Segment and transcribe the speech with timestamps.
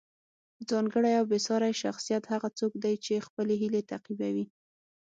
[0.69, 4.45] ځانګړی او بې ساری شخصیت هغه څوک دی چې خپلې هیلې تعقیبوي.